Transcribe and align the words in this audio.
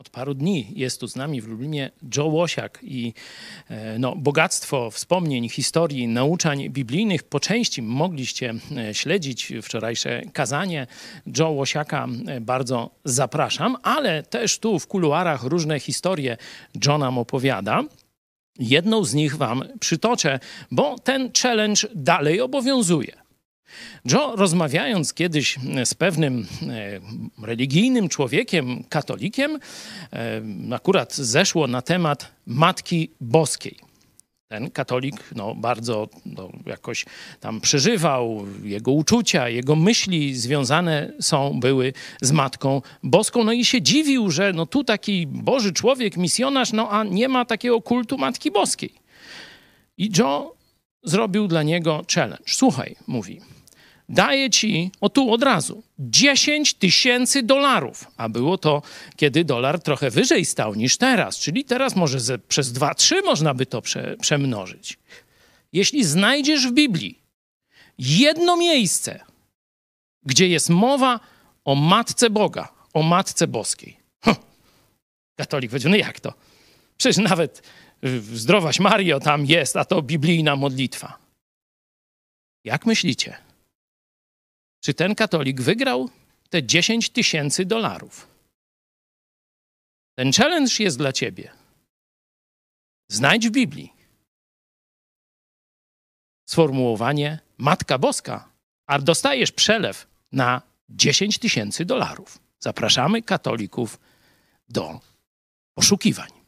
Od 0.00 0.10
paru 0.10 0.34
dni 0.34 0.72
jest 0.76 1.00
tu 1.00 1.08
z 1.08 1.16
nami 1.16 1.40
w 1.40 1.48
Lublinie 1.48 1.90
Joe 2.16 2.26
Łosiak 2.26 2.78
i 2.82 3.14
e, 3.68 3.98
no, 3.98 4.16
bogactwo 4.16 4.90
wspomnień, 4.90 5.48
historii, 5.48 6.08
nauczań 6.08 6.70
biblijnych 6.70 7.22
po 7.22 7.40
części 7.40 7.82
mogliście 7.82 8.54
e, 8.76 8.94
śledzić 8.94 9.52
wczorajsze 9.62 10.22
kazanie. 10.32 10.86
Joe 11.38 11.50
Łosiaka 11.50 12.06
e, 12.26 12.40
bardzo 12.40 12.90
zapraszam, 13.04 13.76
ale 13.82 14.22
też 14.22 14.58
tu 14.58 14.78
w 14.78 14.86
kuluarach 14.86 15.42
różne 15.42 15.80
historie 15.80 16.36
John 16.86 17.00
nam 17.00 17.18
opowiada. 17.18 17.82
Jedną 18.58 19.04
z 19.04 19.14
nich 19.14 19.36
wam 19.36 19.64
przytoczę, 19.80 20.38
bo 20.70 20.98
ten 20.98 21.30
challenge 21.42 21.82
dalej 21.94 22.40
obowiązuje. 22.40 23.19
Joe, 24.04 24.36
rozmawiając 24.36 25.14
kiedyś 25.14 25.58
z 25.84 25.94
pewnym 25.94 26.46
e, 26.62 27.46
religijnym 27.46 28.08
człowiekiem, 28.08 28.84
katolikiem, 28.88 29.58
e, 30.12 30.42
akurat 30.74 31.14
zeszło 31.14 31.66
na 31.66 31.82
temat 31.82 32.32
Matki 32.46 33.10
Boskiej. 33.20 33.90
Ten 34.50 34.70
katolik 34.70 35.14
no, 35.36 35.54
bardzo 35.54 36.08
no, 36.26 36.50
jakoś 36.66 37.06
tam 37.40 37.60
przeżywał, 37.60 38.46
jego 38.62 38.92
uczucia, 38.92 39.48
jego 39.48 39.76
myśli 39.76 40.34
związane 40.34 41.12
są, 41.20 41.60
były 41.60 41.92
z 42.22 42.32
Matką 42.32 42.82
Boską. 43.02 43.44
No 43.44 43.52
i 43.52 43.64
się 43.64 43.82
dziwił, 43.82 44.30
że 44.30 44.52
no, 44.52 44.66
tu 44.66 44.84
taki 44.84 45.26
Boży 45.26 45.72
człowiek, 45.72 46.16
misjonarz, 46.16 46.72
no 46.72 46.90
a 46.90 47.04
nie 47.04 47.28
ma 47.28 47.44
takiego 47.44 47.80
kultu 47.80 48.18
Matki 48.18 48.50
Boskiej. 48.50 48.94
I 49.98 50.10
Joe 50.18 50.54
zrobił 51.02 51.48
dla 51.48 51.62
niego 51.62 52.04
challenge. 52.14 52.44
Słuchaj, 52.46 52.96
mówi, 53.06 53.40
daję 54.10 54.50
ci, 54.50 54.90
o 55.00 55.08
tu 55.08 55.32
od 55.32 55.42
razu, 55.42 55.82
10 55.98 56.74
tysięcy 56.74 57.42
dolarów. 57.42 58.04
A 58.16 58.28
było 58.28 58.58
to, 58.58 58.82
kiedy 59.16 59.44
dolar 59.44 59.80
trochę 59.80 60.10
wyżej 60.10 60.44
stał 60.44 60.74
niż 60.74 60.96
teraz, 60.96 61.38
czyli 61.38 61.64
teraz 61.64 61.96
może 61.96 62.20
ze, 62.20 62.38
przez 62.38 62.72
2-3 62.72 63.14
można 63.24 63.54
by 63.54 63.66
to 63.66 63.82
prze, 63.82 64.16
przemnożyć. 64.20 64.98
Jeśli 65.72 66.04
znajdziesz 66.04 66.66
w 66.66 66.72
Biblii 66.72 67.18
jedno 67.98 68.56
miejsce, 68.56 69.20
gdzie 70.22 70.48
jest 70.48 70.70
mowa 70.70 71.20
o 71.64 71.74
Matce 71.74 72.30
Boga, 72.30 72.68
o 72.94 73.02
Matce 73.02 73.46
Boskiej. 73.46 73.96
Hm. 74.24 74.36
Katolik 75.36 75.70
powiedział, 75.70 75.90
no 75.90 75.96
jak 75.96 76.20
to? 76.20 76.34
Przecież 76.96 77.16
nawet 77.16 77.62
zdrowaś 78.32 78.80
Mario 78.80 79.20
tam 79.20 79.46
jest, 79.46 79.76
a 79.76 79.84
to 79.84 80.02
biblijna 80.02 80.56
modlitwa. 80.56 81.18
Jak 82.64 82.86
myślicie? 82.86 83.49
Czy 84.80 84.94
ten 84.94 85.14
katolik 85.14 85.60
wygrał 85.60 86.10
te 86.50 86.62
10 86.62 87.10
tysięcy 87.10 87.64
dolarów? 87.64 88.28
Ten 90.14 90.32
challenge 90.32 90.72
jest 90.78 90.98
dla 90.98 91.12
ciebie. 91.12 91.52
Znajdź 93.08 93.48
w 93.48 93.50
Biblii 93.50 94.00
sformułowanie 96.50 97.38
Matka 97.58 97.98
Boska, 97.98 98.48
a 98.86 98.98
dostajesz 98.98 99.52
przelew 99.52 100.06
na 100.32 100.62
10 100.88 101.38
tysięcy 101.38 101.84
dolarów. 101.84 102.38
Zapraszamy 102.58 103.22
katolików 103.22 104.00
do 104.68 105.00
poszukiwań. 105.74 106.39